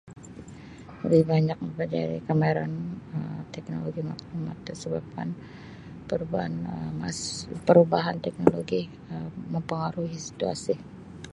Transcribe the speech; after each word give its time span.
Lebih 1.05 1.23
banyak 1.31 1.57
kemahiran 2.27 2.73
teknologi 3.55 4.01
maklumat 4.07 4.57
disebabkan 4.69 5.27
perubahan 6.09 6.53
Um 6.73 6.91
mas-perubahan 7.05 8.17
teknologi 8.25 8.81
Um 9.13 9.29
mempengaruhi 9.53 10.17
situasi. 10.25 10.73